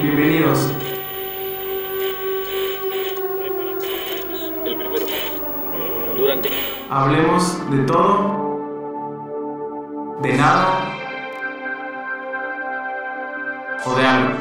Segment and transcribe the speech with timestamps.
[0.00, 0.70] Bienvenidos.
[4.64, 5.06] El primero.
[6.16, 6.48] Durante.
[6.90, 8.58] Hablemos de todo,
[10.22, 10.94] de nada
[13.84, 14.34] o de algo.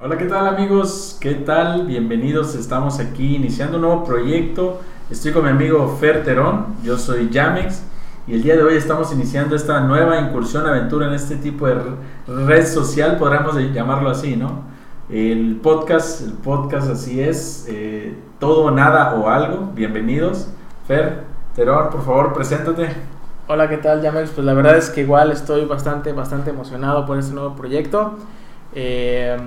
[0.00, 1.16] Hola, ¿qué tal amigos?
[1.20, 1.86] ¿Qué tal?
[1.86, 2.54] Bienvenidos.
[2.54, 4.80] Estamos aquí iniciando un nuevo proyecto.
[5.10, 6.76] Estoy con mi amigo Fer Terón.
[6.82, 7.87] Yo soy Yamex.
[8.28, 11.76] Y el día de hoy estamos iniciando esta nueva incursión, aventura en este tipo de
[12.26, 14.64] red social, podríamos llamarlo así, ¿no?
[15.08, 19.70] El podcast, el podcast así es, eh, todo, nada o algo.
[19.74, 20.48] Bienvenidos.
[20.86, 21.24] Fer
[21.54, 22.90] Terón, por favor, preséntate.
[23.46, 24.28] Hola, ¿qué tal, Yamex?
[24.32, 28.18] Pues la verdad es que igual estoy bastante, bastante emocionado por este nuevo proyecto.
[28.74, 29.38] Eh,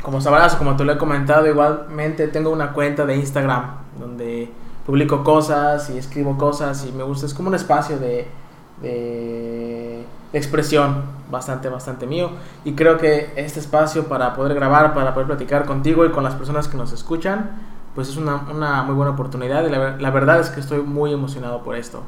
[0.00, 3.62] como sabrás, como te lo he comentado, igualmente tengo una cuenta de Instagram
[3.98, 4.50] donde
[4.86, 8.26] publico cosas y escribo cosas y me gusta, es como un espacio de,
[8.82, 12.30] de expresión bastante, bastante mío.
[12.64, 16.34] Y creo que este espacio para poder grabar, para poder platicar contigo y con las
[16.34, 17.50] personas que nos escuchan,
[17.94, 21.12] pues es una, una muy buena oportunidad y la, la verdad es que estoy muy
[21.12, 22.02] emocionado por esto.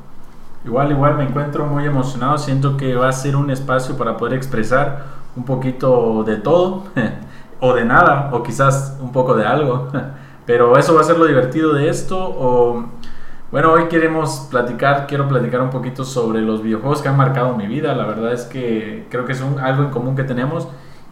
[0.64, 4.34] Igual, igual me encuentro muy emocionado, siento que va a ser un espacio para poder
[4.34, 6.84] expresar un poquito de todo.
[7.64, 9.89] o de nada, o quizás un poco de algo.
[10.53, 12.19] Pero eso va a ser lo divertido de esto.
[12.19, 12.84] O,
[13.50, 17.67] bueno, hoy queremos platicar, quiero platicar un poquito sobre los videojuegos que han marcado mi
[17.67, 17.95] vida.
[17.95, 20.69] La verdad es que creo que es un, algo en común que tenemos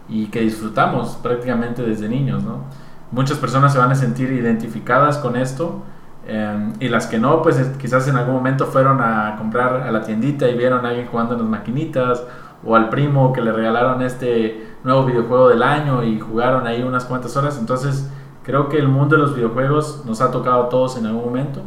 [0.07, 2.65] y que disfrutamos prácticamente desde niños, ¿no?
[3.09, 5.81] Muchas personas se van a sentir identificadas con esto.
[6.27, 10.03] Eh, y las que no, pues quizás en algún momento fueron a comprar a la
[10.03, 12.23] tiendita y vieron a alguien jugando en las maquinitas
[12.63, 17.05] o al primo que le regalaron este nuevo videojuego del año y jugaron ahí unas
[17.05, 17.57] cuantas horas.
[17.57, 18.07] Entonces
[18.43, 21.61] creo que el mundo de los videojuegos nos ha tocado a todos en algún momento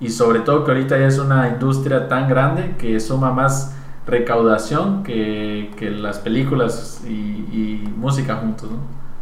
[0.00, 3.74] y sobre todo que ahorita ya es una industria tan grande que suma más
[4.06, 8.70] recaudación que, que las películas y, y, música juntos.
[8.70, 8.78] ¿no?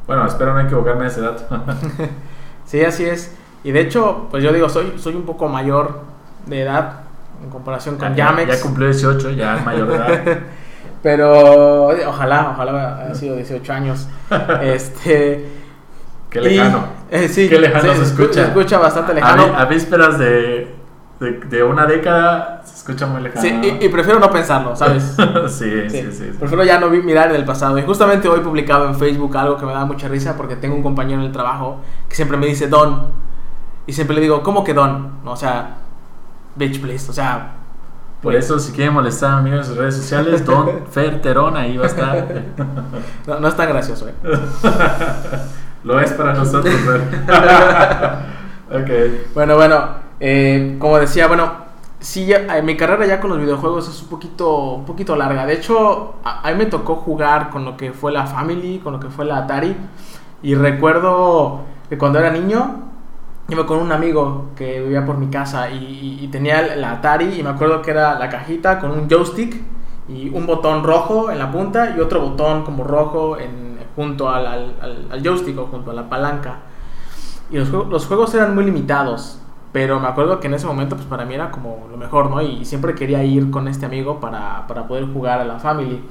[0.07, 1.45] Bueno, espero no equivocarme en ese dato.
[2.65, 3.35] sí, así es.
[3.63, 6.01] Y de hecho, pues yo digo, soy, soy un poco mayor
[6.47, 7.01] de edad
[7.43, 8.57] en comparación con ya, Yamex.
[8.57, 10.39] Ya cumplió 18, ya es mayor de edad.
[11.03, 14.09] Pero ojalá, ojalá haya sido 18 años.
[14.63, 15.64] este.
[16.35, 16.85] Qué lejano.
[17.13, 18.33] Y, eh, sí, Qué lejano sí, se escucha.
[18.33, 19.55] Se escucha bastante lejano.
[19.55, 20.75] A, a vísperas de,
[21.21, 23.41] de, de, una década se escucha muy lejano.
[23.41, 25.15] Sí, y, y prefiero no pensarlo, ¿sabes?
[25.47, 27.79] sí, sí, sí, sí, Prefiero ya no mirar en el pasado.
[27.79, 30.75] Y justamente hoy he publicado en Facebook algo que me da mucha risa porque tengo
[30.75, 33.13] un compañero en el trabajo que siempre me dice Don.
[33.87, 35.21] Y siempre le digo, ¿cómo que Don?
[35.25, 35.77] O sea,
[36.57, 37.09] bitch, please.
[37.09, 37.53] O sea,
[38.21, 41.77] por eso, si quieren molestar a amigos en sus redes sociales, Don Fer Terón ahí
[41.77, 42.27] va a estar.
[43.25, 44.15] No, no es tan gracioso, ¿eh?
[45.85, 47.03] Lo es para nosotros, Fer.
[48.81, 49.35] ok.
[49.35, 49.87] Bueno, bueno,
[50.19, 51.53] eh, como decía, bueno,
[52.01, 55.45] sí, ya, mi carrera ya con los videojuegos es un poquito, un poquito larga.
[55.45, 59.01] De hecho, a, mí me tocó jugar con lo que fue la Family, con lo
[59.01, 59.77] que fue la Atari.
[60.43, 62.77] Y recuerdo que cuando era niño,
[63.49, 67.43] iba con un amigo que vivía por mi casa y, y, tenía la Atari y
[67.43, 69.61] me acuerdo que era la cajita con un joystick
[70.09, 74.47] y un botón rojo en la punta y otro botón como rojo en, junto al,
[74.47, 76.59] al, al, al joystick o junto a la palanca.
[77.51, 79.39] Y los, los, juegos eran muy limitados,
[79.73, 82.41] pero me acuerdo que en ese momento pues para mí era como lo mejor, ¿no?
[82.41, 86.03] Y siempre quería ir con este amigo para, para poder jugar a la Family.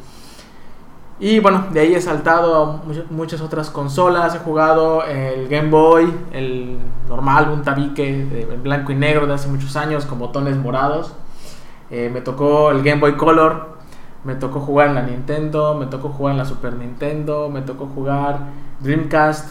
[1.20, 4.36] Y bueno, de ahí he saltado a muchas otras consolas.
[4.36, 9.48] He jugado el Game Boy, el normal, un tabique de blanco y negro de hace
[9.48, 11.14] muchos años con botones morados.
[11.92, 13.73] Eh, me tocó el Game Boy Color.
[14.24, 15.76] Me tocó jugar en la Nintendo.
[15.76, 17.50] Me tocó jugar en la Super Nintendo.
[17.50, 18.40] Me tocó jugar
[18.80, 19.50] Dreamcast.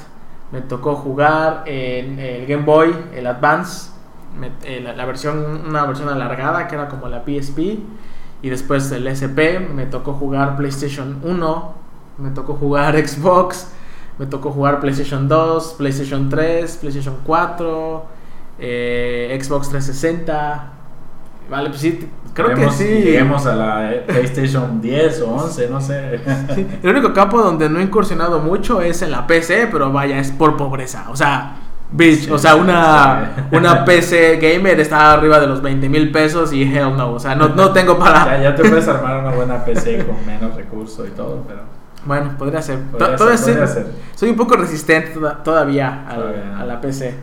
[0.53, 3.91] Me tocó jugar en el Game Boy, el Advance.
[4.39, 7.79] Me, eh, la, versión, una versión alargada que era como la PSP
[8.43, 11.75] y después el SP, me tocó jugar PlayStation 1,
[12.19, 13.69] me tocó jugar Xbox,
[14.19, 18.05] me tocó jugar PlayStation 2, PlayStation 3, PlayStation 4,
[18.59, 20.73] eh, Xbox 360.
[21.51, 22.85] Vale, pues sí, creo que sí.
[22.85, 26.21] Lleguemos a la PlayStation 10 o 11, no sé.
[26.55, 30.19] Sí, el único campo donde no he incursionado mucho es en la PC, pero vaya,
[30.19, 31.07] es por pobreza.
[31.11, 31.57] O sea,
[31.93, 33.57] Bitch, sí, o sea, una, sí.
[33.57, 37.35] una PC gamer está arriba de los 20 mil pesos y hell no, o sea,
[37.35, 38.25] no, no tengo para...
[38.39, 41.61] Ya, ya, te puedes armar una buena PC con menos recursos y todo, pero...
[42.05, 42.79] Bueno, podría ser.
[42.81, 43.87] Podría ser, podría soy, ser.
[44.15, 45.13] soy, un poco resistente
[45.45, 46.59] todavía, a, Todavía.
[46.59, 47.15] a la PC.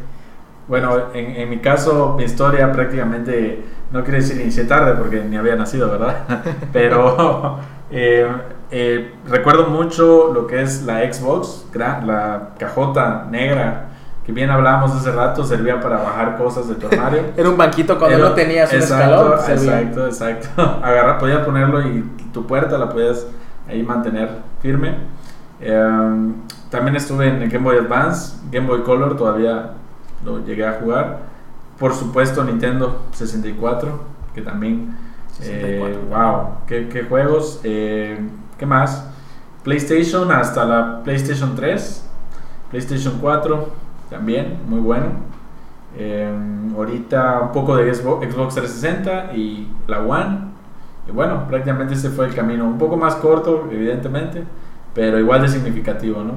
[0.69, 5.36] Bueno, en, en, mi caso, mi historia prácticamente, no quiere decir inicié tarde porque ni
[5.36, 6.44] había nacido, ¿verdad?
[6.71, 7.57] Pero
[7.92, 8.27] eh,
[8.69, 13.88] eh, recuerdo mucho lo que es la Xbox, la cajota negra
[14.30, 17.24] que bien hablábamos hace rato, servía para bajar cosas de tu armario.
[17.36, 19.39] Era un banquito cuando Era- no tenías un exacto, escalón.
[19.39, 19.81] servía.
[19.81, 20.62] Exacto, exacto.
[20.83, 23.25] Agarra, podías ponerlo y tu puerta la podías
[23.68, 24.30] ahí mantener
[24.62, 24.98] firme.
[25.60, 26.33] Eh,
[26.69, 29.71] también estuve en el Game Boy Advance, Game Boy Color, todavía
[30.24, 31.19] lo llegué a jugar.
[31.77, 34.01] Por supuesto, Nintendo 64,
[34.36, 34.95] que también.
[35.42, 36.01] eh, 64.
[36.10, 37.62] wow, qué, qué juegos.
[37.63, 38.19] Eh,
[38.57, 39.06] ¿Qué más?
[39.63, 42.06] PlayStation hasta la PlayStation 3,
[42.71, 43.69] PlayStation 4,
[44.10, 45.06] también, muy bueno.
[45.98, 46.31] Eh,
[46.75, 50.50] ahorita un poco de Xbox, Xbox 360 y la One.
[51.07, 52.66] Y bueno, prácticamente ese fue el camino.
[52.66, 54.44] Un poco más corto, evidentemente,
[54.94, 56.33] pero igual de significativo, ¿no?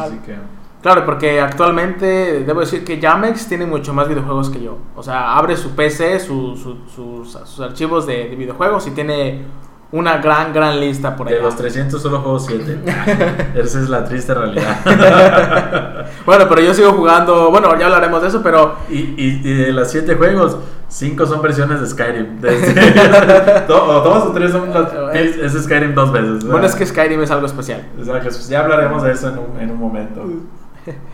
[0.00, 0.36] Así que.
[0.84, 4.76] Claro, porque actualmente debo decir que Jamex tiene mucho más videojuegos que yo.
[4.94, 9.46] O sea, abre su PC, su- su- sus, sus archivos de, de videojuegos y tiene
[9.92, 11.34] una gran, gran lista por ahí.
[11.36, 12.80] De los 300 solo juego 7.
[13.54, 14.76] Esa es la triste realidad.
[16.26, 17.50] Bueno, pero yo sigo jugando.
[17.50, 18.76] Bueno, ya hablaremos de eso, pero.
[18.90, 20.58] y, y- y de los 7 juegos,
[20.88, 22.40] 5 son versiones de Skyrim.
[23.68, 26.44] O dos o tres son las- es, es Skyrim dos veces.
[26.44, 27.86] Bueno, es que Skyrim es algo especial.
[27.98, 30.22] Exacto, pues ya hablaremos de eso en un, en un momento.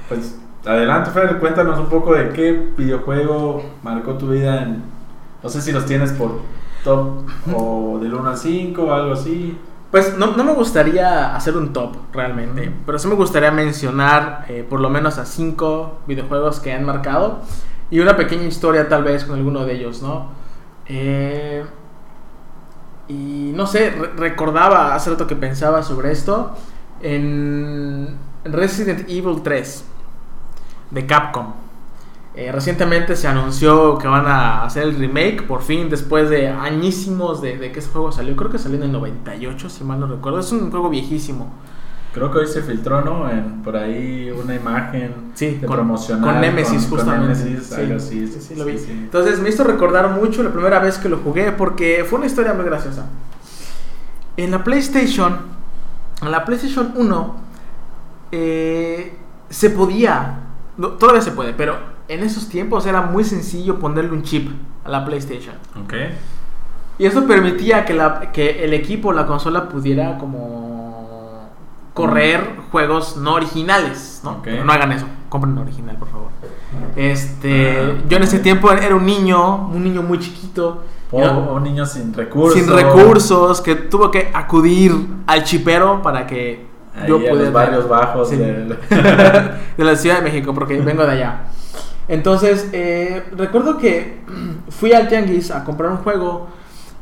[0.08, 4.62] Pues adelante, Fer, cuéntanos un poco de qué videojuego marcó tu vida.
[4.62, 4.82] En,
[5.42, 6.40] no sé si los tienes por
[6.84, 7.24] top
[7.54, 9.58] o del 1 al 5 o algo así.
[9.90, 14.64] Pues no, no me gustaría hacer un top realmente, pero sí me gustaría mencionar eh,
[14.68, 17.40] por lo menos a cinco videojuegos que han marcado
[17.90, 20.28] y una pequeña historia tal vez con alguno de ellos, ¿no?
[20.86, 21.64] Eh,
[23.08, 26.52] y no sé, re- recordaba hace rato que pensaba sobre esto
[27.02, 28.08] en
[28.44, 29.84] Resident Evil 3
[30.90, 31.52] de Capcom.
[32.36, 37.42] Eh, recientemente se anunció que van a hacer el remake, por fin, después de añísimos
[37.42, 38.36] de, de que ese juego salió.
[38.36, 40.38] Creo que salió en el 98, si mal no recuerdo.
[40.38, 41.52] Es un juego viejísimo.
[42.14, 43.28] Creo que hoy se filtró, ¿no?
[43.30, 46.24] En, por ahí una imagen Sí, de con- promocional.
[46.32, 47.38] con Nemesis, con justamente.
[47.44, 48.26] Nemesis, Sí, algo así.
[48.26, 48.76] sí, sí, lo vi.
[48.88, 52.52] Entonces me hizo recordar mucho la primera vez que lo jugué porque fue una historia
[52.54, 53.06] muy graciosa.
[54.36, 55.36] En la PlayStation,
[56.22, 57.34] en la PlayStation 1,
[58.32, 59.16] eh,
[59.48, 60.40] se podía,
[60.76, 61.76] no, todavía se puede, pero
[62.08, 64.50] en esos tiempos era muy sencillo ponerle un chip
[64.84, 65.54] a la PlayStation.
[65.82, 65.94] Ok.
[66.98, 71.48] Y eso permitía que, la, que el equipo, la consola, pudiera como
[71.94, 74.32] correr juegos no originales, ¿no?
[74.32, 74.44] Ok.
[74.44, 76.28] Pero no hagan eso, compren original, por favor.
[76.96, 81.54] Este, Ah, yo en ese tiempo era un niño, un niño muy chiquito, O, o
[81.56, 82.60] un niño sin recursos.
[82.60, 84.94] sin recursos, que tuvo que acudir
[85.26, 88.36] al chipero para que Ahí yo pudiera los barrios bajos Sí.
[88.36, 88.78] del-
[89.76, 91.40] de la Ciudad de México, porque vengo de allá.
[92.08, 94.20] Entonces, eh, recuerdo que
[94.68, 96.48] fui al Tianguis a comprar un juego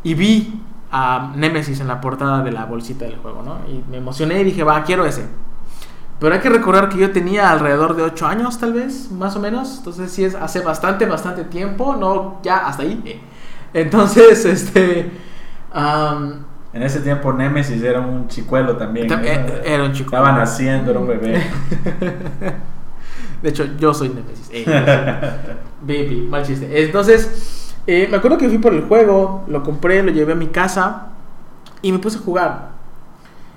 [0.03, 3.59] y vi a Nemesis en la portada de la bolsita del juego, ¿no?
[3.71, 5.27] Y me emocioné y dije, va, quiero ese.
[6.19, 9.39] Pero hay que recordar que yo tenía alrededor de 8 años, tal vez, más o
[9.41, 9.77] menos.
[9.79, 13.01] Entonces, sí es hace bastante, bastante tiempo, no ya hasta ahí.
[13.05, 13.21] eh.
[13.75, 15.11] Entonces, este.
[16.73, 19.09] En ese tiempo Nemesis era un chicuelo también.
[19.09, 19.27] Tam- ¿no?
[19.27, 20.25] eh, era un chicuelo.
[20.25, 21.43] Estaba naciendo, era un bebé.
[23.43, 24.49] De hecho, yo soy Nemesis.
[24.53, 24.65] Eh,
[25.83, 26.85] baby, mal chiste.
[26.85, 30.49] Entonces, eh, me acuerdo que fui por el juego, lo compré, lo llevé a mi
[30.49, 31.09] casa
[31.83, 32.69] y me puse a jugar.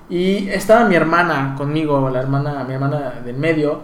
[0.08, 3.80] Y estaba mi hermana conmigo, la hermana, mi hermana del medio,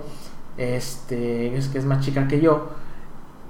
[0.57, 2.71] este, es que es más chica que yo.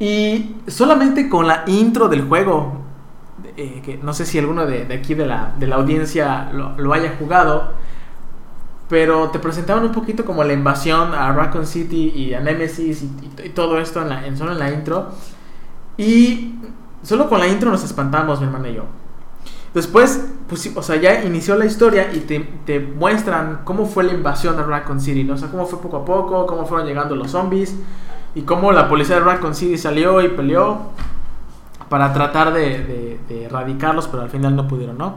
[0.01, 2.83] Y solamente con la intro del juego,
[3.57, 6.77] eh, que no sé si alguno de, de aquí de la, de la audiencia lo,
[6.79, 7.73] lo haya jugado,
[8.89, 13.49] pero te presentaban un poquito como la invasión a Raccoon City y a Nemesis y,
[13.51, 15.09] todo esto en la, solo en la intro.
[15.97, 16.55] Y
[17.03, 18.85] solo con la intro nos espantamos, mi hermana y yo.
[19.75, 24.15] Después, pues, o sea, ya inició la historia y te, te muestran cómo fue la
[24.15, 25.35] invasión a Raccoon City, ¿no?
[25.35, 27.75] O sea, cómo fue poco a poco, cómo fueron llegando los zombies
[28.35, 30.79] y cómo la policía de Raccoon City salió y peleó
[31.89, 35.17] para tratar de, de- de erradicarlos, pero al final no pudieron, ¿no?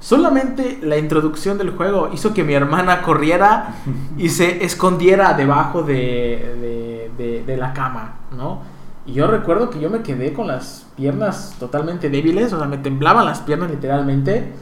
[0.00, 3.74] Solamente la introducción del juego hizo que mi hermana corriera
[4.18, 8.60] y se escondiera debajo de, de- de- la cama, ¿no?
[9.06, 12.78] Y yo recuerdo que yo me quedé con las piernas totalmente débiles, o sea, me
[12.78, 14.52] temblaban las piernas literalmente.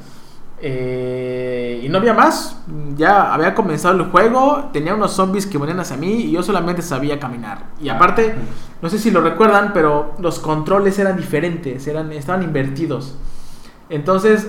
[0.62, 2.56] Eh, y no había más,
[2.96, 6.82] ya había comenzado el juego, tenía unos zombies que venían hacia mí y yo solamente
[6.82, 7.66] sabía caminar.
[7.80, 8.34] Y aparte,
[8.82, 13.16] no sé si lo recuerdan, pero los controles eran diferentes, eran, estaban invertidos.
[13.88, 14.48] Entonces,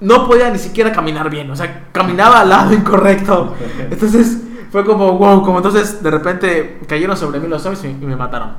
[0.00, 3.54] no podía ni siquiera caminar bien, o sea, caminaba al lado incorrecto.
[3.90, 8.06] Entonces, fue como, wow, como entonces de repente cayeron sobre mí los zombies y y
[8.06, 8.54] me mataron.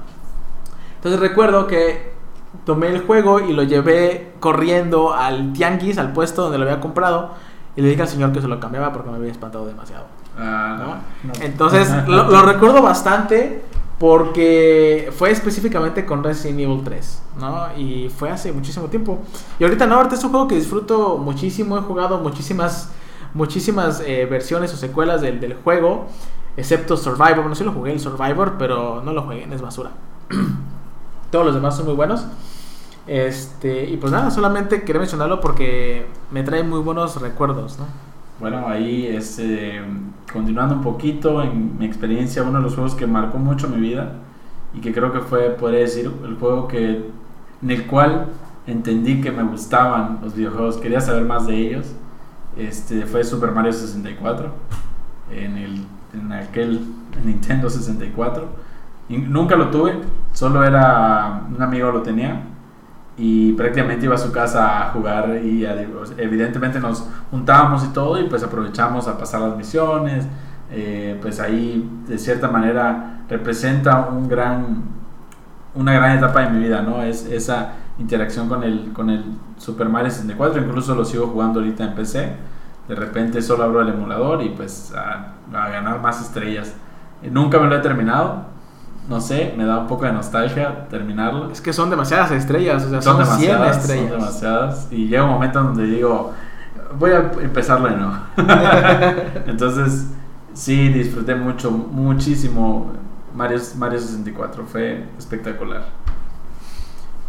[0.95, 2.14] Entonces recuerdo que
[2.65, 7.31] tomé el juego y lo llevé corriendo al tianguis, al puesto donde lo había comprado,
[7.75, 10.05] y le dije al señor que se lo cambiaba porque me había espantado demasiado.
[10.37, 11.31] Ah, ¿no?
[11.31, 11.33] no.
[11.41, 13.63] Entonces lo, lo recuerdo bastante
[13.99, 17.67] porque fue específicamente con Resident Evil 3, ¿no?
[17.77, 19.19] Y fue hace muchísimo tiempo.
[19.57, 22.91] Y ahorita no, ahorita es un juego que disfruto muchísimo, he jugado muchísimas,
[23.33, 26.07] muchísimas eh, versiones o secuelas del, del juego,
[26.57, 27.37] excepto Survivor.
[27.37, 29.91] Bueno, sí lo jugué el Survivor, pero no lo jugué, es basura.
[31.35, 32.25] Todos los demás son muy buenos.
[33.07, 37.87] Este, y pues nada, solamente quería mencionarlo porque me trae muy buenos recuerdos, ¿no?
[38.39, 39.81] Bueno, ahí este,
[40.31, 44.13] continuando un poquito en mi experiencia, uno de los juegos que marcó mucho mi vida
[44.73, 47.09] y que creo que fue, podría decir, el juego que,
[47.61, 48.27] en el cual
[48.65, 51.87] entendí que me gustaban los videojuegos, quería saber más de ellos,
[52.55, 54.51] este, fue Super Mario 64,
[55.31, 56.79] en, el, en aquel
[57.25, 58.47] Nintendo 64.
[59.09, 59.99] Nunca lo tuve,
[60.33, 62.41] solo era un amigo lo tenía
[63.17, 65.65] y prácticamente iba a su casa a jugar y
[66.17, 70.27] evidentemente nos juntábamos y todo y pues aprovechamos a pasar las misiones
[70.69, 74.83] eh, pues ahí de cierta manera representa un gran
[75.75, 79.23] una gran etapa de mi vida no es esa interacción con el con el
[79.57, 82.35] Super Mario 64 incluso lo sigo jugando ahorita en PC
[82.87, 86.73] de repente solo abro el emulador y pues a, a ganar más estrellas.
[87.31, 88.45] Nunca me lo he terminado
[89.07, 92.89] no sé me da un poco de nostalgia terminarlo Es que son demasiadas estrellas, o
[92.89, 94.09] sea, son, son, 100 demasiadas, estrellas.
[94.09, 94.87] son demasiadas.
[94.91, 96.33] Y llega un momento donde digo,
[96.97, 98.13] voy a empezarlo de nuevo.
[99.45, 100.07] Entonces,
[100.53, 102.93] sí, disfruté mucho, muchísimo
[103.33, 104.65] Mario, Mario 64.
[104.65, 105.83] Fue espectacular.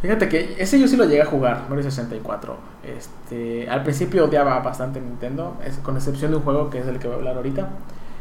[0.03, 2.57] Fíjate que ese yo sí lo llegué a jugar, Mario 64.
[2.85, 7.09] Este, al principio odiaba bastante Nintendo, con excepción de un juego que es el que
[7.09, 7.69] voy a hablar ahorita.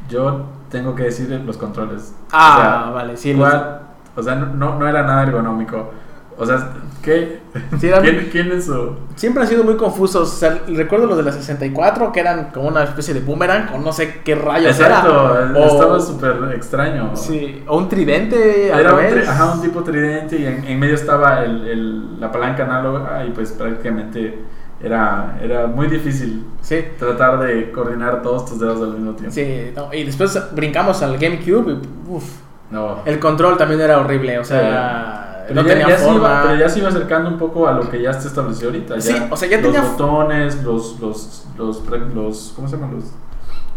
[0.09, 2.13] Yo tengo que decir los controles.
[2.31, 3.79] Ah, vale, sí, los- igual,
[4.15, 5.91] o sea, no, no era nada ergonómico.
[6.38, 6.69] O sea,
[7.01, 7.39] ¿qué?
[7.79, 8.93] Sí, eran- ¿Quién, quién es su...?
[9.15, 10.29] Siempre han sido muy confusos.
[10.33, 13.77] O sea, recuerdo los de la 64 que eran como una especie de boomerang o
[13.77, 15.09] no sé qué rayos Exacto,
[15.39, 15.57] era.
[15.57, 17.12] O- estaba súper extraño.
[17.15, 20.95] Sí, o un tridente Era un, tri- ajá, un tipo tridente y en, en medio
[20.95, 24.43] estaba el, el- la palanca análoga y pues prácticamente
[24.82, 26.77] era, era muy difícil Sí.
[27.00, 29.34] tratar de coordinar todos tus dedos al mismo tiempo.
[29.34, 33.00] Sí, no, y después brincamos al GameCube y No.
[33.05, 36.55] el control también era horrible, o sea, Pero, no ya, tenía ya se iba, pero
[36.55, 39.00] ya se iba acercando un poco a lo que ya se estableció ahorita.
[39.00, 42.96] Sí, o sea, ya los tenía- botones, los, los, los, los- ¿cómo se llaman?
[42.96, 43.05] Los,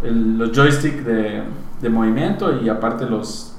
[0.02, 1.42] el- los joystick de,
[1.82, 3.54] de movimiento y aparte los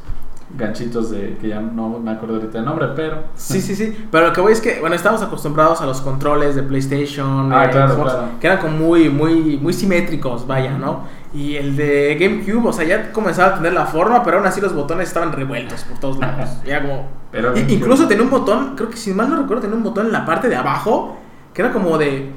[0.58, 3.24] ganchitos de, que ya no me acuerdo ahorita el nombre, pero...
[3.36, 3.96] Sí, sí, sí.
[4.12, 7.70] Pero lo que voy es que, bueno, estamos acostumbrados a los controles de PlayStation, Ah,
[7.70, 8.28] claro, Xbox, claro.
[8.40, 11.04] que eran como muy, muy, muy simétricos, vaya, ¿no?
[11.34, 14.60] Y el de GameCube, o sea, ya comenzaba a tener la forma, pero aún así
[14.60, 16.50] los botones estaban revueltos por todos lados.
[16.66, 17.08] Y era como.
[17.32, 20.08] Pero GameCube- incluso tenía un botón, creo que si mal no recuerdo, tenía un botón
[20.08, 21.16] en la parte de abajo
[21.54, 22.32] que era como de.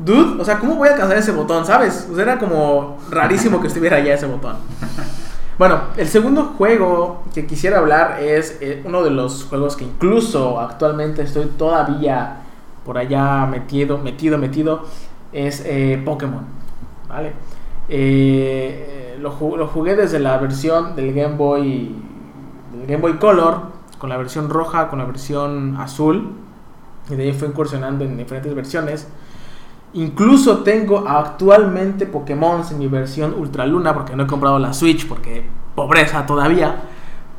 [0.00, 2.06] Dude, o sea, ¿cómo voy a alcanzar ese botón, sabes?
[2.10, 4.56] O sea, era como rarísimo que estuviera ya ese botón.
[5.58, 10.60] Bueno, el segundo juego que quisiera hablar es eh, uno de los juegos que incluso
[10.60, 12.42] actualmente estoy todavía
[12.84, 14.84] por allá metido, metido, metido,
[15.32, 16.44] es eh, Pokémon,
[17.08, 17.32] ¿vale?
[17.88, 21.92] Eh, lo, lo jugué desde la versión del Game Boy,
[22.72, 23.62] del Game Boy Color,
[23.98, 26.34] con la versión roja, con la versión azul,
[27.10, 29.08] y de ahí fue incursionando en diferentes versiones.
[29.94, 35.06] Incluso tengo actualmente Pokémon en mi versión Ultra Luna porque no he comprado la Switch
[35.08, 36.76] porque pobreza todavía.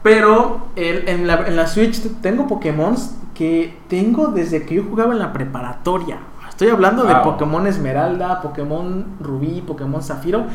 [0.01, 2.96] Pero el- en, la, en la Switch tengo Pokémon
[3.34, 6.20] que tengo desde que yo jugaba en la preparatoria.
[6.48, 7.13] Estoy hablando de.
[7.24, 10.46] Pokémon Esmeralda, Pokémon Rubí, Pokémon Zafiro.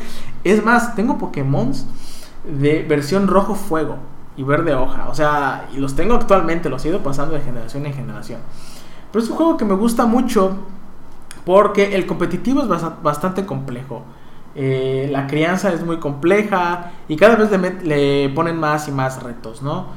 [0.43, 1.71] Es más, tengo Pokémon
[2.43, 3.97] de versión rojo fuego
[4.37, 5.07] y verde hoja.
[5.09, 8.39] O sea, y los tengo actualmente, los he ido pasando de generación en generación.
[9.11, 10.57] Pero es un juego que me gusta mucho
[11.45, 12.67] porque el competitivo es
[13.01, 14.03] bastante complejo.
[14.55, 17.49] Eh, la crianza es muy compleja y cada vez
[17.83, 19.87] le, ponen más y más retos, ¿no?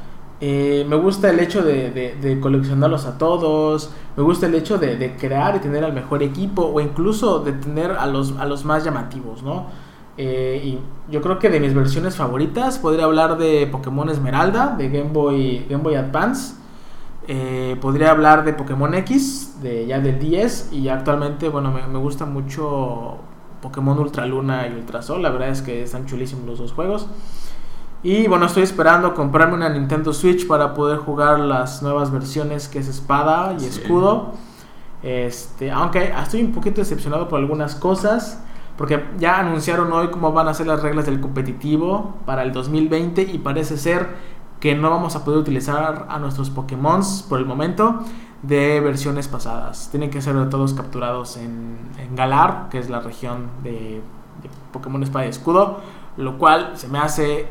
[0.41, 5.15] Eh, me gusta el hecho de, coleccionarlos a todos, me gusta el hecho de, de
[5.15, 8.83] crear y tener al mejor equipo o incluso de tener a los, a los más
[8.83, 9.67] llamativos, ¿no?
[10.21, 10.79] Eh, y
[11.09, 15.65] yo creo que de mis versiones favoritas podría hablar de Pokémon Esmeralda, de Game Boy,
[15.69, 16.55] Game Boy Advance.
[17.31, 20.69] Eh, podría hablar de Pokémon X, de ya del 10.
[20.73, 23.17] Y actualmente, bueno, me, me gusta mucho
[23.61, 25.21] Pokémon Ultra Luna y Ultra Sol.
[25.21, 27.07] La verdad es que están chulísimos los dos juegos.
[28.01, 32.79] Y bueno, estoy esperando comprarme una Nintendo Switch para poder jugar las nuevas versiones que
[32.79, 33.67] es espada y Sí.
[33.81, 34.31] escudo.
[35.03, 38.43] Este, aunque estoy un poquito decepcionado por algunas cosas.
[38.75, 43.21] Porque ya anunciaron hoy cómo van a ser las reglas del competitivo para el 2020
[43.23, 44.07] y parece ser
[44.59, 47.99] que no vamos a poder utilizar a nuestros Pokémon por el momento
[48.43, 49.89] de versiones pasadas.
[49.91, 53.71] Tienen que ser todos capturados en, en Galar, que es la región de,
[54.41, 55.79] de Pokémon Espada y Escudo,
[56.17, 57.47] lo cual se me hace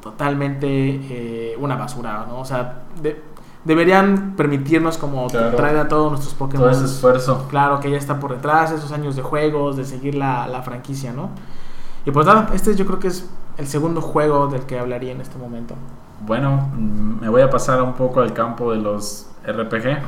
[0.00, 2.40] totalmente eh, una basura, ¿no?
[2.40, 3.20] O sea, de-
[3.64, 5.56] deberían permitirnos como Claro.
[5.56, 6.70] traer a todos nuestros Pokémon.
[6.70, 7.46] Todo ese esfuerzo.
[7.50, 11.12] Claro que ya está por detrás, esos años de juegos, de seguir la, la franquicia,
[11.12, 11.30] ¿no?
[12.04, 15.20] Y pues nada, este yo creo que es el segundo juego del que hablaría en
[15.20, 15.74] este momento.
[16.24, 19.98] Bueno, mm, me voy a pasar un poco al campo de los RPG.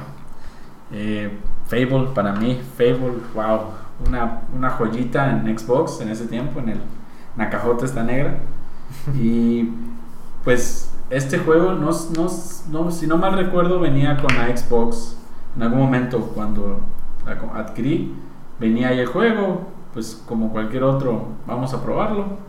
[0.92, 3.60] Eh, Fable, para mí, Fable, wow,
[4.06, 6.80] una, una joyita en Xbox en ese tiempo, en, el,
[7.50, 8.38] cajota esta negra.
[9.14, 9.70] Y
[10.44, 12.26] pues este juego, no, no,
[12.70, 15.16] no- si no mal recuerdo, venía con la Xbox.
[15.56, 16.80] En algún momento, cuando
[17.26, 18.14] la adquirí,
[18.58, 22.47] venía ahí el juego, pues como cualquier otro, vamos a probarlo.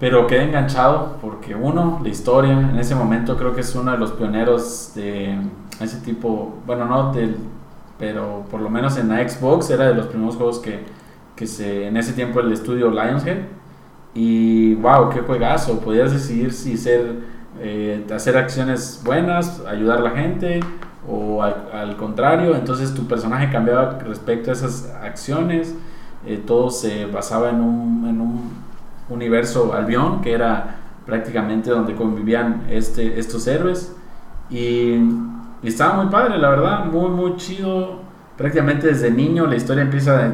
[0.00, 3.98] Pero quedé enganchado porque uno, la historia, en ese momento creo que es uno de
[3.98, 5.36] los pioneros de
[5.80, 7.36] ese tipo, bueno, no del,
[7.98, 10.84] pero por lo menos en la Xbox era de los primeros juegos que,
[11.34, 13.38] que se, en ese tiempo el estudio Lionshead.
[14.14, 17.16] Y wow, qué juegazo, podías decidir si ser,
[17.60, 20.60] eh, hacer acciones buenas, ayudar a la gente
[21.08, 25.74] o al, al contrario, entonces tu personaje cambiaba respecto a esas acciones,
[26.26, 28.67] eh, todo se basaba en un, en un
[29.08, 33.94] universo Albion, que era prácticamente donde convivían este, estos héroes.
[34.50, 34.98] Y,
[35.62, 38.00] estaba muy padre, la verdad, muy, muy chido.
[38.36, 40.32] Prácticamente desde niño, la historia empieza de-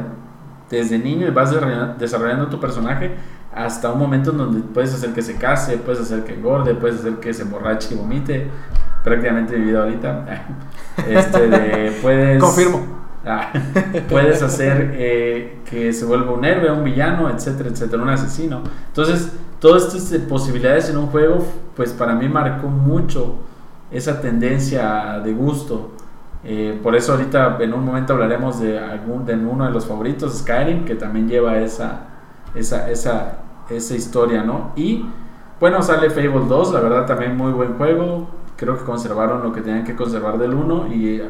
[0.69, 1.53] desde niño y vas
[1.97, 3.15] desarrollando, tu personaje
[3.53, 6.99] hasta un momento en donde puedes hacer que se case, puedes hacer que engorde, puedes
[6.99, 8.47] hacer que se emborrache y vomite.
[9.03, 10.25] Prácticamente mi vida ahorita.
[11.07, 12.41] Este, de- puedes...
[12.41, 13.04] Confirmo.
[14.09, 18.61] Puedes hacer eh, que se vuelva un héroe, un villano, etcétera, etcétera, un asesino.
[18.87, 23.35] Entonces, todas estas posibilidades en un juego, pues para mí marcó mucho
[23.91, 25.91] esa tendencia de gusto.
[26.43, 30.37] Eh, por eso ahorita en un momento hablaremos de, algún, de uno de los favoritos,
[30.37, 32.01] Skyrim, que también lleva esa,
[32.53, 33.39] esa, esa,
[33.69, 34.71] esa historia, ¿no?
[34.75, 35.05] Y
[35.59, 38.27] bueno, sale Fable 2, la verdad también muy buen juego.
[38.57, 41.21] Creo que conservaron lo que tenían que conservar del 1 y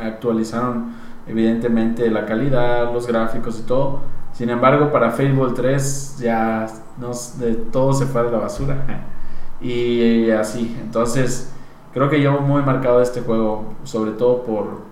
[0.00, 0.92] actualizaron
[1.26, 4.00] evidentemente la calidad, los gráficos y todo.
[4.32, 6.66] Sin embargo, para Fable 3 ya
[6.98, 8.84] nos, de todo se fue a la basura.
[9.60, 11.52] Y así, entonces
[11.92, 14.82] creo que llevo muy marcado este juego, sobre todo por,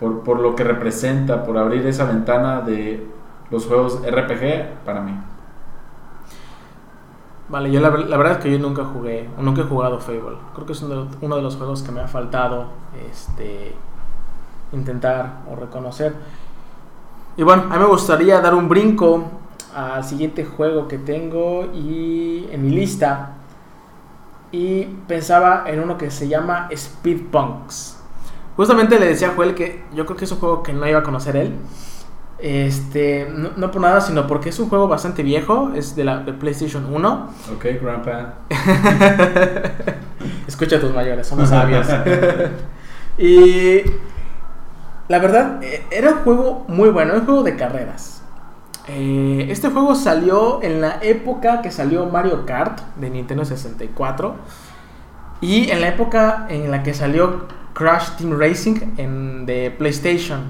[0.00, 3.06] por, por lo que representa, por abrir esa ventana de
[3.50, 5.12] los juegos RPG para mí.
[7.48, 10.38] Vale, yo la, ver- la verdad es que yo nunca jugué, nunca he jugado Fable.
[10.54, 13.76] Creo que es uno de, uno de los juegos que me ha faltado este,
[14.72, 16.14] intentar o reconocer.
[17.36, 19.24] Y bueno, a mí me gustaría dar un brinco
[19.74, 23.34] al siguiente juego que tengo y en mi lista.
[24.52, 27.98] Y pensaba en uno que se llama Speed Punks.
[28.56, 31.00] Justamente le decía a Joel que yo creo que es un juego que no iba
[31.00, 31.54] a conocer él.
[32.38, 36.20] Este, no, no por nada, sino porque es un juego bastante viejo, es de la
[36.20, 37.30] de PlayStation 1.
[37.54, 38.34] Ok, Grandpa.
[40.46, 41.86] Escucha a tus mayores, somos sabios.
[43.18, 43.82] y
[45.08, 48.22] la verdad, eh, era un juego muy bueno, un juego de carreras.
[48.88, 54.36] Eh, este juego salió en la época que salió Mario Kart de Nintendo 64
[55.40, 60.40] y en la época en la que salió Crash Team Racing en, de PlayStation.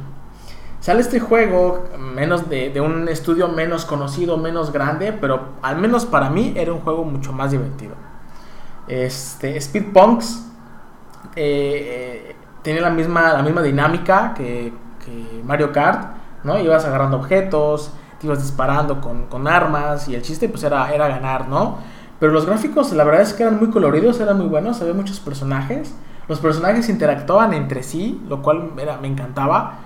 [0.80, 6.04] Sale este juego menos de, de un estudio menos conocido, menos grande, pero al menos
[6.06, 7.94] para mí era un juego mucho más divertido.
[8.86, 10.46] Este, Speed Punks
[11.34, 12.15] eh,
[12.66, 14.72] tenía la misma, la misma dinámica que,
[15.44, 16.59] Mario Kart, ¿no?
[16.59, 21.07] Ibas agarrando objetos, te ibas disparando con, con armas y el chiste pues era, era
[21.07, 21.79] ganar, ¿no?
[22.18, 25.20] Pero los gráficos la verdad es que eran muy coloridos, eran muy buenos, había muchos
[25.20, 25.94] personajes.
[26.26, 29.79] Los personajes interactuaban entre sí, lo cual era, me encantaba.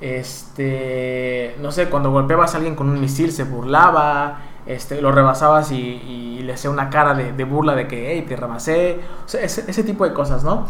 [0.00, 5.70] Este, no sé, cuando golpeabas a alguien con un misil se burlaba, este, lo rebasabas
[5.70, 9.42] y, y le hacía una cara de, burla de que, hey, te rebasé, o sea,
[9.42, 10.66] ese tipo de cosas, ¿no?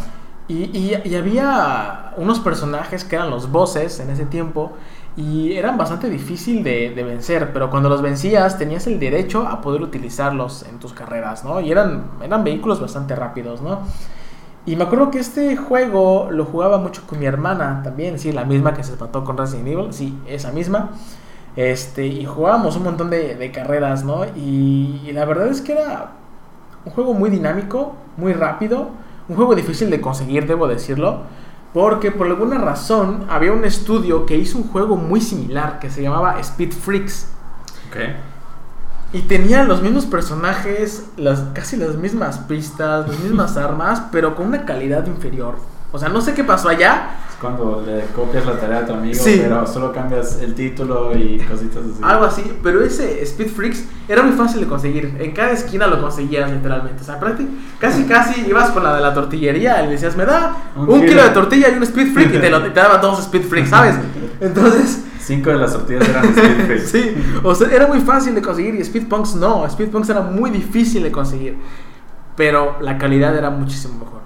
[0.53, 4.73] Y, había unos personajes que eran los bosses en ese tiempo
[5.17, 9.81] y eran bastante difícil de, vencer, pero cuando los vencías tenías el derecho a poder
[9.81, 11.61] utilizarlos en tus carreras, ¿no?
[11.61, 13.81] Y eran, eran vehículos bastante rápidos, ¿no?
[14.67, 18.45] Y me acuerdo que este juego lo jugaba mucho con mi hermana también, sí, la
[18.45, 20.91] misma que se empató con Resident Evil, sí, esa misma.
[21.57, 24.25] Este, y jugábamos un montón de, de carreras, ¿no?
[24.37, 26.13] Y, y la verdad es que era
[26.85, 28.91] un juego muy dinámico, muy rápido,
[29.33, 31.23] un juego difícil de conseguir, debo decirlo,
[31.73, 36.03] porque por alguna razón había un estudio que hizo un juego muy similar que se
[36.03, 37.29] llamaba Speed Freaks.
[37.89, 37.97] Ok.
[39.15, 44.49] Y tenía los mismos personajes, las, casi las mismas pistas, las mismas armas, pero con
[44.49, 45.57] una calidad inferior.
[45.93, 47.11] O sea, no sé qué pasó allá,
[47.43, 49.41] cuando le copias la tarea a tu amigo, Sí.
[49.43, 52.01] pero solo cambias el título y cositas así.
[52.03, 55.15] Algo así, pero ese Speed Freaks era muy fácil de conseguir.
[55.19, 57.03] En cada esquina lo conseguías literalmente.
[57.03, 57.21] O sea,
[57.81, 61.01] casi casi ibas con la de la tortillería y le decías, me da un, Un
[61.01, 61.07] kilo.
[61.11, 61.23] kilo.
[61.25, 63.97] de tortilla y un Speed Freak y te, lo, te daban dos Speed Freaks, ¿sabes?
[64.41, 66.89] Entonces, Cinco de las tortillas eran Speed Freaks.
[66.91, 69.67] sí, o sea, era muy fácil de conseguir y Speed Punks no.
[69.67, 71.59] Speed Punks era muy difícil de conseguir.
[72.37, 74.23] Pero la calidad era muchísimo mejor.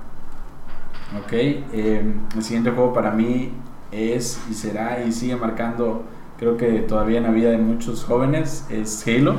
[1.15, 3.53] Ok, eh, el siguiente juego para mí
[3.93, 6.05] es y será y sigue marcando,
[6.37, 9.37] creo que todavía en la vida de muchos jóvenes, es Halo.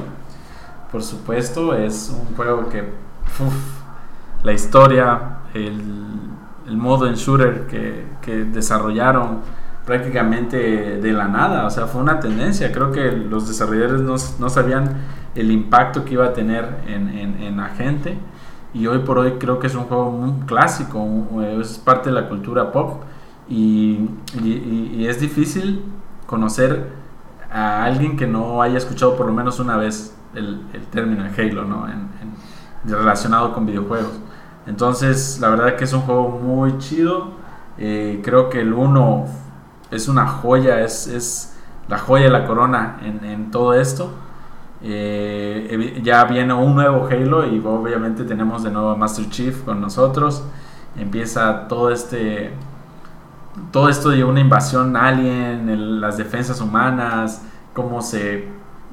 [0.92, 2.86] Por supuesto, es un juego que
[4.44, 5.82] la historia, el,
[6.68, 9.42] el modo en shooter que, que desarrollaron
[9.86, 10.58] prácticamente
[11.02, 12.72] de la nada, o sea, fue una tendencia.
[12.72, 15.02] Creo que los desarrolladores no, no sabían
[15.36, 18.18] el impacto que iba a tener en, en, en la gente
[18.74, 21.06] y hoy por hoy creo que es un juego muy clásico,
[21.62, 23.04] es parte de la cultura pop
[23.50, 24.10] y,
[25.00, 25.84] es difícil
[26.26, 26.92] conocer
[27.52, 31.88] a alguien que no haya escuchado por lo menos una vez el, término Halo, ¿no?
[32.86, 34.20] Relacionado con videojuegos.
[34.66, 37.32] Entonces, la verdad que es un juego muy chido.
[37.78, 39.26] Eh, creo que el 1
[39.92, 44.12] es una joya, es, es la joya de la corona en, en todo esto.
[44.84, 49.82] Eh, ya viene un nuevo Halo y obviamente tenemos de nuevo a Master Chief con
[49.82, 50.44] nosotros.
[50.96, 52.54] Empieza todo este
[53.72, 58.48] todo esto de una invasión alien, las defensas humanas, cómo se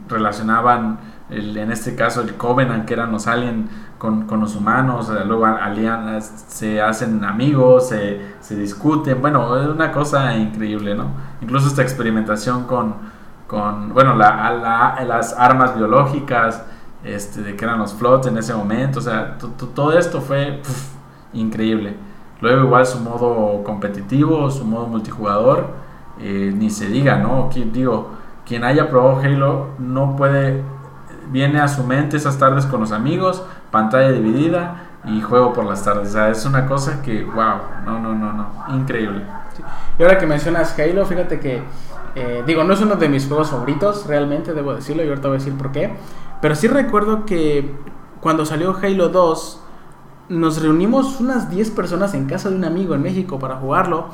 [0.08, 0.98] relacionaban,
[1.30, 5.46] el- en este caso el Covenant, que eran los aliens, con, los humanos, eh, luego
[5.46, 11.06] alien, se hacen amigos, se, se discuten, bueno, es una cosa increíble, ¿no?
[11.40, 12.96] Incluso esta experimentación con,
[13.46, 16.64] con bueno, la, la- las armas biológicas,
[17.04, 20.20] este, de que eran los flots en ese momento, o sea, to- to- todo esto
[20.20, 20.62] fue
[21.32, 21.96] increíble.
[22.40, 25.68] Luego igual su modo competitivo, su modo multijugador,
[26.20, 27.48] eh, ni se diga, ¿no?
[27.52, 28.10] Quien, digo,
[28.46, 30.62] quien haya probado Halo no puede,
[31.30, 35.82] viene a su mente esas tardes con los amigos, pantalla dividida y juego por las
[35.84, 36.08] tardes.
[36.10, 39.22] O sea, es una cosa que, wow, no, no, no, no, increíble.
[39.98, 41.62] Y ahora que mencionas Halo, fíjate que,
[42.14, 45.36] eh, digo, no es uno de mis juegos favoritos, realmente, debo decirlo, y ahorita voy
[45.36, 45.94] a decir por qué.
[46.40, 47.74] Pero sí recuerdo que
[48.20, 49.60] cuando salió Halo 2,
[50.30, 54.08] nos reunimos unas 10 personas en casa de un amigo en México para jugarlo.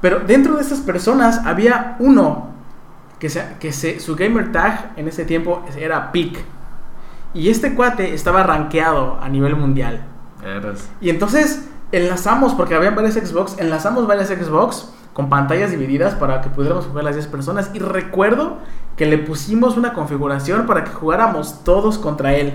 [0.00, 2.48] Pero dentro de esas personas había uno
[3.18, 6.38] que, se, que se, su gamer tag en ese tiempo era Peak.
[7.32, 10.04] Y este cuate estaba rankeado a nivel mundial.
[10.44, 16.42] Eres- Y entonces enlazamos, porque había varias Xbox, enlazamos varias Xbox con pantallas divididas para
[16.42, 17.70] que pudiéramos jugar las 10 personas.
[17.72, 18.58] Y recuerdo
[18.98, 22.52] que le pusimos una configuración para que jugáramos todos contra él.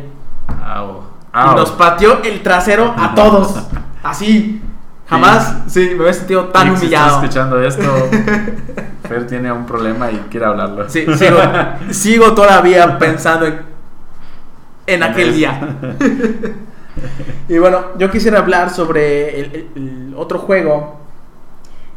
[0.64, 1.00] Au.
[1.34, 1.56] Y Au.
[1.56, 3.56] nos pateó el trasero a todos.
[4.04, 4.62] Así.
[5.10, 7.24] Jamás, sí, me había sentido tan Sí, si estás humillado.
[7.24, 8.10] escuchando esto,
[9.10, 10.88] Fer tiene un problema y quiere hablarlo.
[10.88, 11.38] Sí, sigo,
[11.90, 13.60] sigo todavía pensando en,
[14.86, 15.60] en aquel día.
[17.50, 21.01] Y bueno, yo quisiera hablar sobre el, el- el otro juego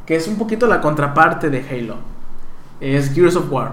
[0.06, 1.96] que es un poquito la contraparte de Halo.
[2.80, 3.72] Es Gears of War.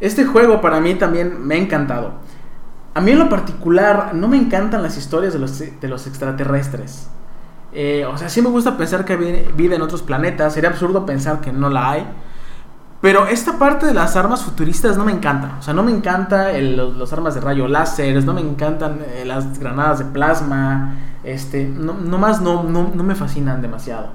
[0.00, 2.12] Este juego para mí también me ha encantado.
[2.94, 7.08] A mí en lo particular no me encantan las historias de los, de los extraterrestres.
[7.72, 10.54] Eh, o sea, sí me gusta pensar que hay vida en otros planetas.
[10.54, 12.06] Sería absurdo pensar que no la hay.
[13.00, 15.56] Pero esta parte de las armas futuristas no me encanta.
[15.58, 19.58] O sea, no me encanta los armas de rayo láser, no me encantan eh, las
[19.58, 20.96] granadas de plasma.
[21.24, 24.10] Este, no, nomás no, no, no me fascinan demasiado.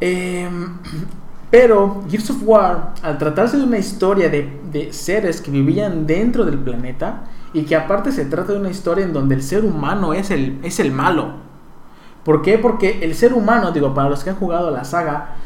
[0.00, 0.78] Em,
[1.50, 6.44] pero Gears of War, al tratarse de una historia de, de seres que vivían dentro
[6.44, 10.12] del planeta y que aparte se trata de una historia en donde el ser humano
[10.12, 11.44] es el, es el malo.
[12.24, 12.58] ¿Por qué?
[12.58, 15.36] Porque el ser humano, digo, para los que han jugado la saga,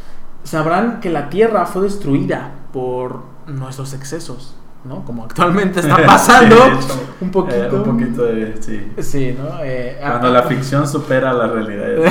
[0.42, 5.04] sabrán que la Tierra fue destruida por nuestros excesos, ¿no?
[5.04, 7.56] Como actualmente está pasando Sí, un poquito.
[7.56, 8.62] eh, un poquito de.
[8.62, 8.92] Sí.
[9.02, 9.62] Sí, ¿no?
[9.62, 12.10] Eh, Cuando ah, la ficción supera la realidad.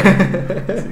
[0.67, 0.91] Sí.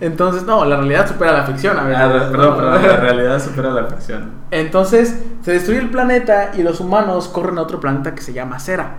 [0.00, 1.96] Entonces, no, la realidad supera la ficción, a ver.
[1.96, 4.30] Ah, perdón, perdón, la realidad supera la ficción.
[4.50, 8.58] Entonces, se destruye el planeta y los humanos corren a otro planeta que se llama
[8.58, 8.98] Cera,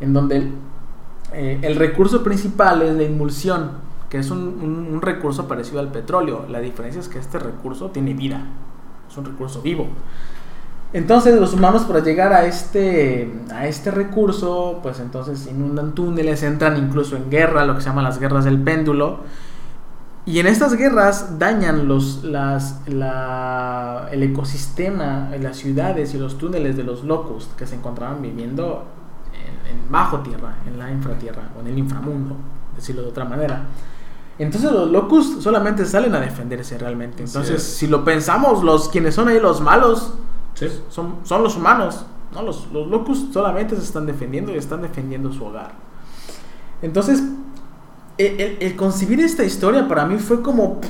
[0.00, 0.52] en donde el,
[1.32, 3.72] eh, el recurso principal es la emulsión,
[4.08, 6.46] que es un, un- un recurso parecido al petróleo.
[6.48, 8.40] La diferencia es que este recurso tiene vida,
[9.10, 9.86] es un recurso vivo.
[10.92, 16.76] Entonces los humanos para llegar a este, a este recurso, pues entonces inundan túneles, entran
[16.78, 19.20] incluso en guerra, lo que se llaman las guerras del péndulo.
[20.26, 26.76] Y en estas guerras dañan los, las, la- el ecosistema, las ciudades y los túneles
[26.76, 28.84] de los locust que se encontraban viviendo
[29.32, 32.34] en, en bajo tierra, en la infratierra o en el inframundo,
[32.74, 33.62] decirlo de otra manera.
[34.38, 37.22] Entonces los Locust solamente salen a defenderse realmente.
[37.22, 37.62] Entonces, es.
[37.62, 40.12] si lo pensamos, los quienes son ahí los malos
[40.54, 40.68] Sí.
[40.90, 42.04] son, son los humanos.
[42.34, 42.42] ¿no?
[42.42, 45.72] Los, los Locust solamente se están defendiendo y están defendiendo su hogar.
[46.82, 47.22] Entonces,
[48.18, 50.80] el, el- el concebir esta historia para mí fue como,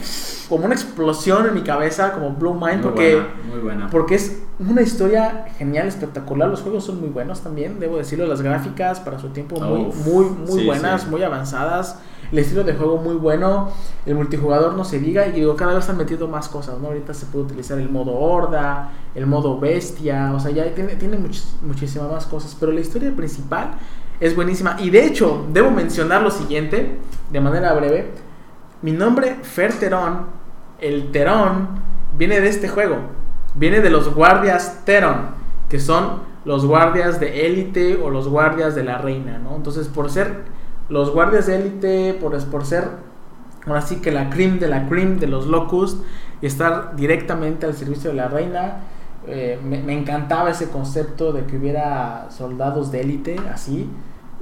[0.48, 3.14] como una explosión en mi cabeza, como Blue Mind, Muy porque...
[3.16, 3.90] buena, muy buena.
[3.90, 6.48] Porque es una historia genial, espectacular.
[6.48, 8.26] Los juegos son muy buenos también, debo decirlo.
[8.26, 11.08] Las gráficas para su tiempo muy, Uf, muy, muy sí, buenas, sí.
[11.10, 11.98] muy avanzadas.
[12.32, 13.70] El estilo de juego muy bueno.
[14.04, 15.26] El multijugador no se diga.
[15.26, 16.88] Y digo, cada vez están metiendo más cosas, ¿no?
[16.88, 20.32] Ahorita se puede utilizar el modo horda, el modo bestia.
[20.34, 22.56] O sea, ya tiene, tiene muchis- muchísimas más cosas.
[22.58, 23.72] Pero la historia principal
[24.20, 24.76] es buenísima.
[24.78, 26.98] Y de hecho, debo mencionar lo siguiente,
[27.30, 28.10] de manera breve.
[28.82, 30.26] Mi nombre, Fer Terón,
[30.80, 31.68] el Terón,
[32.16, 32.96] viene de este juego.
[33.54, 35.30] Viene de los guardias Teron,
[35.68, 39.56] que son los guardias de élite o los guardias de la reina, ¿no?
[39.56, 40.44] Entonces, por ser
[40.88, 42.84] los guardias de élite, por, por ser
[43.66, 46.04] ahora sí que la cream de la cream de los Locust
[46.40, 48.80] y estar directamente al servicio de la reina,
[49.26, 53.90] eh, me, encantaba ese concepto de que hubiera soldados de élite, así.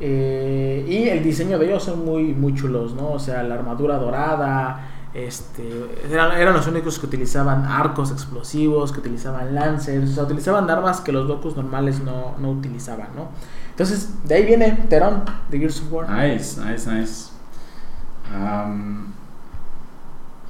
[0.01, 3.12] Eh, y el diseño de ellos son muy, muy chulos, ¿no?
[3.12, 5.62] O sea, la armadura dorada, este,
[6.11, 11.12] eran, los únicos que utilizaban arcos explosivos, que utilizaban lancers, o sea, utilizaban armas que
[11.12, 13.29] los locos normales no, no utilizaban, ¿no?
[13.70, 16.11] Entonces, de ahí viene Terón de Gears of War.
[16.11, 17.31] Nice, nice, nice.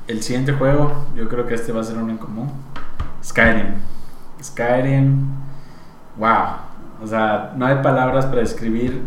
[0.06, 2.50] El siguiente juego, yo creo que este va a ser uno en común.
[3.22, 3.93] Skyrim.
[4.44, 5.26] Skyrim.
[6.18, 6.56] Wow.
[7.02, 9.02] O sea, no hay palabras para describir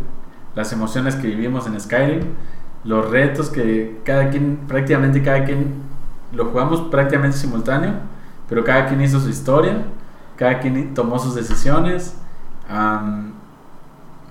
[0.56, 2.22] las emociones que vivimos en Skyrim.
[2.84, 5.76] Los retos que cada quien, prácticamente cada quien,
[6.32, 7.94] lo jugamos prácticamente simultáneo.
[8.50, 9.84] Pero cada quien hizo su historia.
[10.36, 12.18] Cada quien tomó sus decisiones.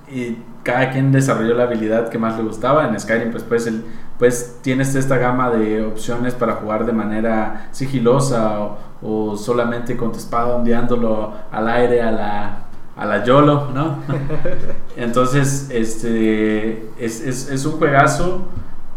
[0.08, 2.88] y cada quien desarrolló la habilidad que más le gustaba.
[2.88, 3.84] En Skyrim, pues, pues, el,
[4.18, 10.12] pues tienes esta gama de opciones para jugar de manera sigilosa o, o solamente con
[10.12, 12.58] tu espada ondeándolo al aire a la,
[12.96, 13.98] a la YOLO, ¿no?
[14.96, 18.42] Entonces, este, es, es, es un juegazo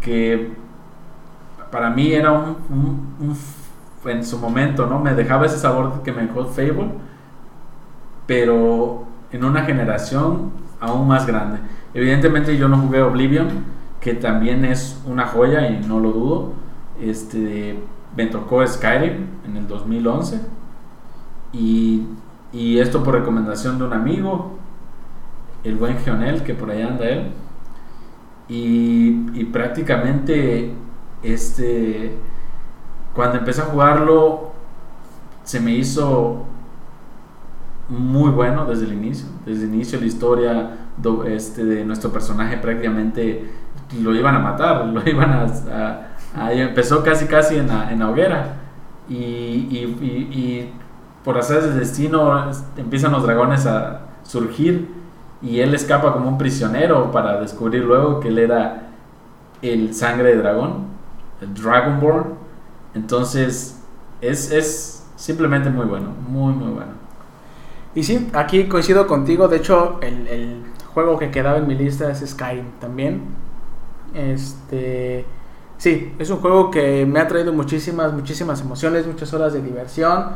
[0.00, 0.52] que
[1.70, 3.36] para mí era un, un-
[4.10, 4.98] en su momento, ¿no?
[4.98, 6.88] Me dejaba ese sabor que me dejó Fable,
[8.26, 11.58] pero en una generación aún más grande.
[11.94, 13.48] Evidentemente yo no jugué Oblivion,
[14.00, 16.52] que también es una joya y no lo dudo.
[17.00, 17.78] Este,
[18.16, 20.40] me tocó Skyrim en el 2011
[21.52, 22.06] y,
[22.52, 24.58] y esto por recomendación de un amigo,
[25.64, 27.32] el buen Gionel, que por ahí anda él.
[28.48, 30.72] Y, y prácticamente
[31.22, 32.16] este,
[33.14, 34.50] cuando empecé a jugarlo
[35.44, 36.44] se me hizo
[37.88, 39.26] muy bueno desde el inicio.
[39.44, 40.70] Desde el inicio la historia
[41.26, 43.50] este, de nuestro personaje prácticamente
[44.00, 45.44] lo iban a matar, lo iban a...
[45.44, 48.56] a- empezó casi casi en la, en la hoguera.
[49.08, 50.72] Y, y-
[51.24, 54.88] por hacer el destino es- empiezan los dragones a surgir
[55.42, 58.88] y él escapa como un prisionero para descubrir luego que él era
[59.62, 60.86] el sangre de dragón,
[61.40, 62.34] el Dragonborn.
[62.94, 63.80] Entonces
[64.20, 66.92] es, es simplemente muy bueno, muy muy bueno.
[67.94, 69.48] Y sí, aquí coincido contigo.
[69.48, 70.62] De hecho, el
[70.94, 73.22] juego que quedaba en mi lista es Skyrim también.
[74.14, 75.24] Este.
[75.78, 80.32] Sí, es un juego que me ha traído muchísimas, muchísimas emociones, muchas horas de diversión.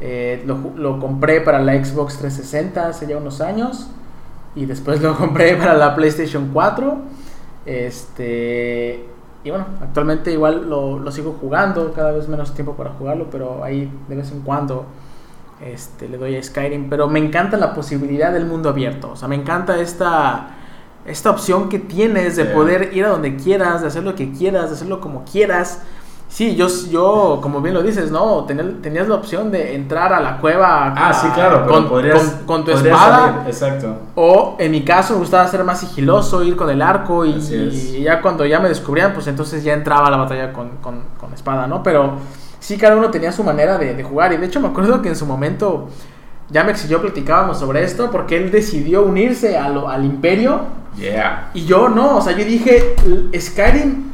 [0.00, 3.88] Eh, lo, compré para la Xbox 360 hace ya unos años.
[4.56, 6.98] Y después lo compré para la PlayStation 4.
[7.66, 9.04] Este.
[9.44, 13.92] Y bueno, actualmente igual lo sigo jugando, cada vez menos tiempo para jugarlo, pero ahí
[14.08, 14.86] de vez en cuando
[15.60, 16.88] este, le doy a Skyrim.
[16.90, 19.10] Pero me encanta la posibilidad del mundo abierto.
[19.12, 20.48] O sea, me encanta esta,
[21.06, 24.70] esta opción que tienes de poder ir a donde quieras, de hacer lo que quieras,
[24.70, 25.80] de hacerlo como quieras.
[26.26, 28.44] Sí, yo, yo como bien lo dices, ¿no?
[28.44, 32.46] Tenías la opción de entrar a la cueva Ah, a- sí, claro, con, podrías, con-
[32.46, 33.26] con tu espada.
[33.34, 33.94] salir, exacto.
[34.16, 38.02] O en mi caso me gustaba ser más sigiloso, ir con el arco y, y
[38.02, 41.32] ya cuando ya me descubrían, pues entonces ya entraba a la batalla con, con, con
[41.34, 41.84] espada, ¿no?
[41.84, 42.14] Pero
[42.64, 45.08] sí, cada uno tenía su manera de, de jugar y de hecho me acuerdo que
[45.10, 45.88] en su momento
[46.50, 51.50] Yamex y yo platicábamos sobre esto porque él decidió unirse a lo- al imperio Yeah.
[51.54, 54.04] y yo no, o sea, yo dije, "L- Skyrim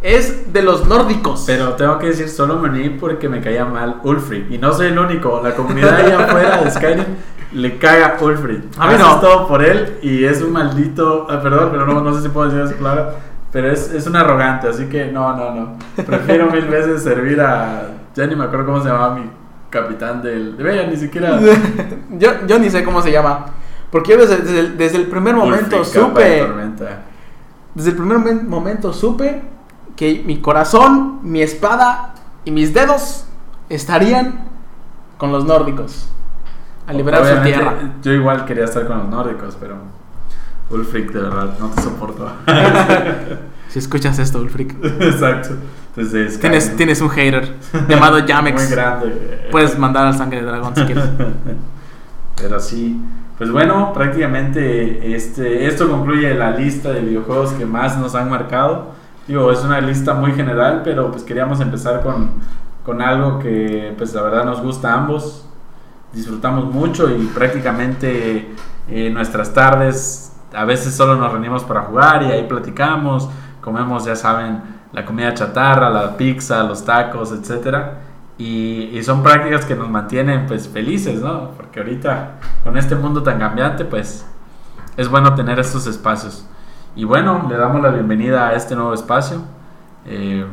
[0.00, 1.44] es de los nórdicos.
[1.46, 4.50] Pero tengo que decir, solo me uní porque me caía mal Ulfric.
[4.50, 5.40] Y no soy el único.
[5.44, 7.04] La comunidad allá afuera de Skyrim
[7.52, 8.62] le caga Ulfric.
[8.78, 9.20] A mí no.
[9.20, 11.26] todo por él y es un maldito.
[11.30, 13.14] ah, perdón, pero no, no sé si puedo decir esa palabra.
[13.52, 15.76] Pero es, es un arrogante, así que no, no, no.
[16.06, 17.88] Prefiero mil veces servir a.
[18.14, 19.30] Ya ni me acuerdo cómo se llamaba mi
[19.70, 20.56] capitán del.
[20.56, 21.40] De vean, ni siquiera.
[22.10, 23.46] yo, yo ni sé cómo se llama.
[23.90, 26.46] Porque yo desde, desde el, desde el primer momento de supe...
[27.74, 29.42] Desde el primer momen- momento supe
[29.96, 33.26] que mi corazón, mi espada y mis dedos
[33.68, 34.46] estarían
[35.18, 36.08] con los nórdicos.
[36.86, 37.92] A liberar su Obviamente, tierra.
[38.02, 39.76] Yo igual quería estar con los nórdicos, pero
[40.70, 42.30] Ulfric, de verdad, no te soporto.
[43.68, 44.74] Si escuchas esto, Ulfric.
[45.00, 45.50] Exacto.
[45.94, 47.54] Entonces, Tienes, tienes un hater
[47.88, 48.62] llamado Yamex.
[48.62, 49.48] Muy grande.
[49.50, 51.04] Puedes mandar al sangre de dragón si quieres.
[52.36, 53.00] Pero sí,
[53.36, 58.92] pues bueno, prácticamente este, esto concluye la lista de videojuegos que más nos han marcado.
[59.28, 62.30] Digo, es una lista muy general, pero pues queríamos empezar con,
[62.84, 65.46] con algo que pues la verdad nos gusta a ambos.
[66.12, 68.48] Disfrutamos mucho y prácticamente
[68.88, 73.28] eh, nuestras tardes a veces solo nos reunimos para jugar y ahí platicamos,
[73.60, 74.60] comemos, ya saben,
[74.92, 78.00] la comida chatarra, la pizza, los tacos, etcétera.
[78.38, 81.50] Y, y son prácticas que nos mantienen pues felices, ¿no?
[81.52, 84.26] Porque ahorita con este mundo tan cambiante pues
[84.96, 86.46] es bueno tener estos espacios.
[86.96, 89.42] Y bueno, le damos la bienvenida a este nuevo espacio.
[90.06, 90.44] Eh,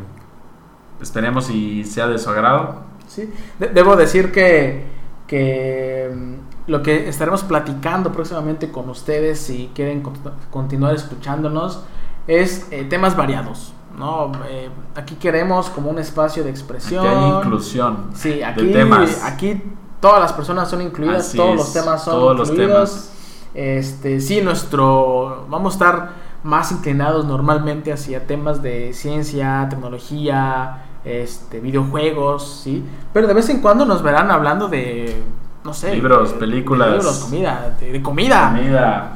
[1.02, 2.82] esperemos y sea de su agrado.
[3.08, 3.34] Sí.
[3.58, 4.86] De- debo decir que,
[5.28, 11.84] que mm, lo que estaremos platicando próximamente con ustedes, si quieren cont- continuar escuchándonos,
[12.28, 13.74] es eh, temas variados.
[14.00, 14.32] ¿No?
[14.48, 17.06] Eh, aquí queremos como un espacio de Aquí expresión.
[17.06, 19.24] hay inclusión Sí, aquí, de temas.
[19.24, 19.62] aquí
[20.00, 22.90] todas las personas son incluidas, Así todos es, los temas son todos los incluidos.
[22.90, 23.12] temas.
[23.54, 26.10] Este, sí, nuestro vamos a estar
[26.44, 33.60] más inclinados normalmente hacia temas de ciencia, tecnología, este, videojuegos, sí, pero de vez en
[33.62, 35.22] cuando nos verán hablando de
[35.64, 36.88] no sé, Libros, de- películas.
[36.90, 39.12] de libros, comida, de, de comida, Comida,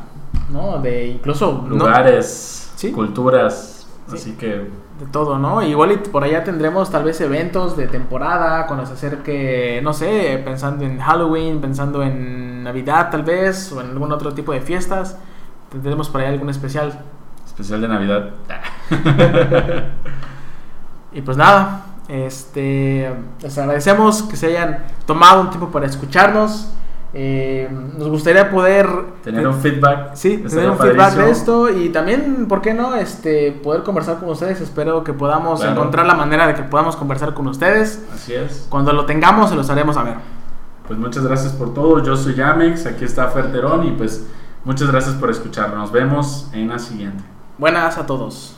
[0.49, 0.79] ¿no?
[0.79, 2.91] De incluso no- lugares, Sí.
[2.91, 3.72] culturas.
[4.07, 4.15] Sí.
[4.15, 5.61] Así que de todo, ¿no?
[5.63, 10.41] Igual y por allá tendremos tal vez eventos de temporada cuando se acerque, no sé,
[10.43, 15.17] pensando en Halloween, pensando en Navidad tal vez, o en algún otro tipo de fiestas.
[15.71, 17.01] Tendremos por ahí algún especial.
[17.45, 18.29] especial de Navidad.
[21.15, 26.73] Y pues nada, este, les agradecemos que se hayan tomado un tiempo para escucharnos.
[27.15, 28.87] Eh, nos gustaría poder
[29.23, 30.15] Tener un feedback.
[30.15, 32.95] Sí, estaría tener un feedback de esto y también, ¿por qué no?
[32.95, 34.61] Este, poder conversar con ustedes.
[34.61, 35.73] Espero que podamos Claro.
[35.75, 38.03] encontrar la manera de que podamos conversar con ustedes.
[38.13, 38.65] Así es.
[38.69, 40.15] Cuando lo tengamos, se los haremos saber.
[40.87, 42.03] Pues muchas gracias por todo.
[42.03, 44.25] Yo soy Yamex, aquí está Ferterón y pues
[44.65, 45.73] muchas gracias por escuchar.
[45.75, 47.23] Nos vemos en la siguiente.
[47.59, 48.57] Buenas a todos.